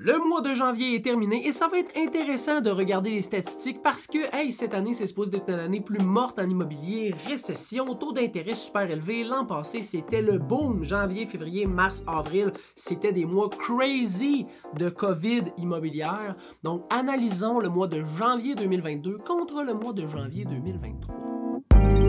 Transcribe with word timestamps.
Le 0.00 0.16
mois 0.24 0.42
de 0.42 0.54
janvier 0.54 0.94
est 0.94 1.02
terminé 1.02 1.44
et 1.44 1.50
ça 1.50 1.66
va 1.66 1.80
être 1.80 1.90
intéressant 1.96 2.60
de 2.60 2.70
regarder 2.70 3.10
les 3.10 3.20
statistiques 3.20 3.82
parce 3.82 4.06
que, 4.06 4.32
hey, 4.32 4.52
cette 4.52 4.72
année, 4.72 4.94
c'est 4.94 5.08
supposé 5.08 5.38
être 5.38 5.48
une 5.48 5.58
année 5.58 5.80
plus 5.80 5.98
morte 5.98 6.38
en 6.38 6.48
immobilier, 6.48 7.12
récession, 7.26 7.96
taux 7.96 8.12
d'intérêt 8.12 8.54
super 8.54 8.88
élevé. 8.88 9.24
L'an 9.24 9.44
passé, 9.44 9.82
c'était 9.82 10.22
le 10.22 10.38
boom. 10.38 10.84
Janvier, 10.84 11.26
février, 11.26 11.66
mars, 11.66 12.04
avril, 12.06 12.52
c'était 12.76 13.12
des 13.12 13.24
mois 13.24 13.48
crazy 13.48 14.46
de 14.78 14.88
COVID 14.88 15.46
immobilière. 15.56 16.36
Donc, 16.62 16.84
analysons 16.90 17.58
le 17.58 17.68
mois 17.68 17.88
de 17.88 18.04
janvier 18.16 18.54
2022 18.54 19.16
contre 19.26 19.64
le 19.64 19.74
mois 19.74 19.92
de 19.92 20.06
janvier 20.06 20.44
2023. 20.44 22.07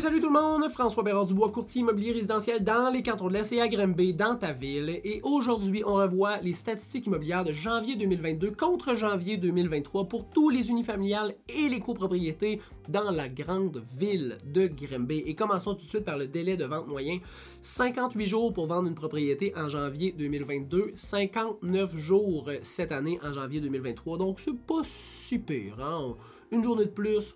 Salut, 0.00 0.20
tout 0.20 0.32
le 0.32 0.40
monde! 0.40 0.70
François 0.70 1.02
Bérard 1.02 1.26
Dubois, 1.26 1.50
courtier 1.50 1.80
immobilier 1.80 2.12
résidentiel 2.12 2.62
dans 2.62 2.88
les 2.88 3.02
cantons 3.02 3.26
de 3.26 3.32
l'Est 3.32 3.52
et 3.52 3.60
à 3.60 3.66
Grimby, 3.66 4.14
dans 4.14 4.36
ta 4.36 4.52
ville. 4.52 5.00
Et 5.02 5.20
aujourd'hui, 5.24 5.82
on 5.84 5.94
revoit 5.94 6.38
les 6.38 6.52
statistiques 6.52 7.06
immobilières 7.06 7.42
de 7.44 7.52
janvier 7.52 7.96
2022 7.96 8.52
contre 8.52 8.94
janvier 8.94 9.38
2023 9.38 10.04
pour 10.04 10.28
tous 10.30 10.50
les 10.50 10.70
unifamiliales 10.70 11.34
et 11.48 11.68
les 11.68 11.80
copropriétés 11.80 12.60
dans 12.88 13.10
la 13.10 13.28
grande 13.28 13.82
ville 13.98 14.38
de 14.44 14.68
Grimby. 14.68 15.24
Et 15.26 15.34
commençons 15.34 15.74
tout 15.74 15.84
de 15.84 15.88
suite 15.88 16.04
par 16.04 16.16
le 16.16 16.28
délai 16.28 16.56
de 16.56 16.64
vente 16.64 16.86
moyen. 16.86 17.18
58 17.62 18.26
jours 18.26 18.52
pour 18.52 18.68
vendre 18.68 18.86
une 18.86 18.94
propriété 18.94 19.52
en 19.56 19.68
janvier 19.68 20.12
2022, 20.12 20.92
59 20.94 21.96
jours 21.96 22.48
cette 22.62 22.92
année 22.92 23.18
en 23.24 23.32
janvier 23.32 23.60
2023. 23.60 24.16
Donc, 24.16 24.38
c'est 24.38 24.56
pas 24.56 24.82
super, 24.84 25.80
hein? 25.80 26.14
Une 26.50 26.64
journée 26.64 26.86
de 26.86 26.90
plus, 26.90 27.34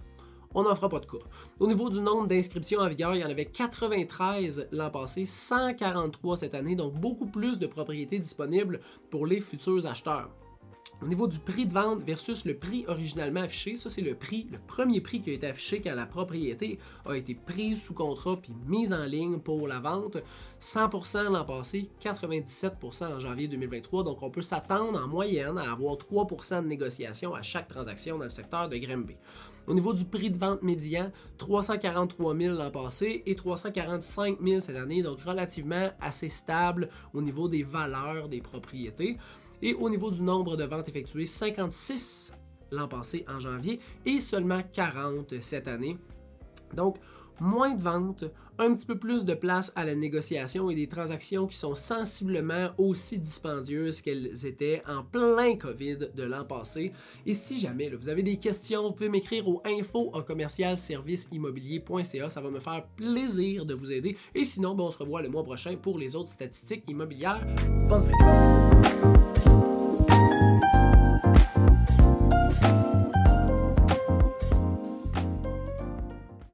on 0.55 0.62
n'en 0.62 0.74
fera 0.74 0.88
pas 0.88 1.01
de 1.01 1.06
cas. 1.06 1.24
Au 1.61 1.66
niveau 1.66 1.91
du 1.91 2.01
nombre 2.01 2.27
d'inscriptions 2.27 2.80
en 2.80 2.88
vigueur, 2.88 3.15
il 3.15 3.20
y 3.20 3.24
en 3.24 3.30
avait 3.30 3.47
93 3.47 4.69
l'an 4.73 4.91
passé, 4.91 5.27
143 5.27 6.37
cette 6.37 6.55
année, 6.55 6.77
donc 6.77 6.95
beaucoup 6.95 7.27
plus 7.27 7.59
de 7.59 7.66
propriétés 7.66 8.19
disponibles 8.19 8.80
pour 9.10 9.27
les 9.27 9.41
futurs 9.41 9.87
acheteurs. 9.87 10.30
Au 11.02 11.07
niveau 11.09 11.27
du 11.27 11.41
prix 11.41 11.66
de 11.66 11.73
vente 11.73 12.01
versus 12.05 12.45
le 12.45 12.57
prix 12.57 12.85
originalement 12.87 13.41
affiché, 13.41 13.77
ça 13.77 13.88
c'est 13.88 14.02
le 14.02 14.15
prix, 14.15 14.47
le 14.52 14.59
premier 14.59 15.01
prix 15.01 15.21
qui 15.21 15.30
a 15.30 15.33
été 15.33 15.49
affiché 15.49 15.80
quand 15.83 15.97
la 15.97 16.07
propriété 16.07 16.79
a 17.07 17.16
été 17.16 17.35
prise 17.35 17.83
sous 17.83 17.93
contrat 17.93 18.37
puis 18.41 18.52
mise 18.69 18.93
en 18.93 19.05
ligne 19.05 19.41
pour 19.41 19.66
la 19.66 19.80
vente. 19.80 20.19
100% 20.60 21.33
l'an 21.33 21.45
passé, 21.45 21.91
97% 22.05 23.16
en 23.16 23.19
janvier 23.19 23.49
2023. 23.49 24.05
Donc 24.05 24.23
on 24.23 24.30
peut 24.30 24.43
s'attendre 24.43 25.03
en 25.03 25.09
moyenne 25.09 25.59
à 25.59 25.73
avoir 25.73 25.97
3% 25.97 26.63
de 26.63 26.69
négociation 26.69 27.35
à 27.35 27.43
chaque 27.43 27.66
transaction 27.66 28.16
dans 28.16 28.25
le 28.25 28.30
secteur 28.30 28.69
de 28.69 28.77
Grimby. 28.77 29.16
Au 29.66 29.75
niveau 29.75 29.93
du 29.93 30.05
prix 30.05 30.30
de 30.30 30.38
vente 30.38 30.63
médian, 30.63 31.10
343 31.38 32.37
000 32.37 32.55
l'an 32.55 32.71
passé 32.71 33.23
et 33.27 33.35
345 33.35 34.38
000 34.41 34.60
cette 34.60 34.77
année, 34.77 35.03
donc 35.03 35.21
relativement 35.23 35.91
assez 36.01 36.29
stable 36.29 36.88
au 37.13 37.23
niveau 37.23 37.49
des 37.49 37.63
valeurs 37.63 38.29
des 38.29 38.41
propriétés. 38.41 39.19
Et 39.63 39.74
au 39.74 39.88
niveau 39.88 40.10
du 40.10 40.23
nombre 40.23 40.57
de 40.57 40.65
ventes 40.65 40.88
effectuées, 40.88 41.27
56 41.27 42.35
l'an 42.73 42.88
passé 42.88 43.24
en 43.29 43.38
janvier 43.38 43.80
et 44.04 44.21
seulement 44.21 44.63
40 44.73 45.41
cette 45.41 45.69
année. 45.69 45.99
Donc, 46.74 46.96
moins 47.41 47.74
de 47.74 47.82
ventes, 47.82 48.24
un 48.59 48.74
petit 48.74 48.87
peu 48.87 48.99
plus 48.99 49.24
de 49.24 49.35
place 49.35 49.73
à 49.74 49.85
la 49.85 49.95
négociation 49.95 50.71
et 50.71 50.74
des 50.74 50.87
transactions 50.87 51.46
qui 51.46 51.57
sont 51.57 51.74
sensiblement 51.74 52.71
aussi 52.79 53.19
dispendieuses 53.19 54.01
qu'elles 54.02 54.46
étaient 54.46 54.82
en 54.88 55.02
plein 55.02 55.57
COVID 55.57 56.10
de 56.15 56.23
l'an 56.23 56.45
passé. 56.45 56.93
Et 57.26 57.35
si 57.35 57.59
jamais 57.59 57.91
vous 57.91 58.09
avez 58.09 58.23
des 58.23 58.37
questions, 58.37 58.82
vous 58.82 58.93
pouvez 58.93 59.09
m'écrire 59.09 59.49
au 59.49 59.63
info 59.65 60.10
en 60.13 60.23
commercial. 60.23 60.76
Ça 60.79 60.99
va 60.99 62.51
me 62.51 62.60
faire 62.60 62.87
plaisir 62.97 63.66
de 63.66 63.74
vous 63.74 63.91
aider. 63.91 64.16
Et 64.34 64.44
sinon, 64.44 64.75
ben, 64.75 64.84
on 64.84 64.91
se 64.91 64.99
revoit 64.99 65.22
le 65.22 65.28
mois 65.28 65.44
prochain 65.44 65.76
pour 65.76 65.99
les 65.99 66.15
autres 66.15 66.31
statistiques 66.31 66.84
immobilières. 66.88 67.44
Bonne 67.88 68.04
fête! 68.04 68.72